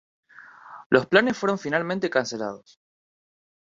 [0.89, 2.79] Los planes fueron finalmente cancelados.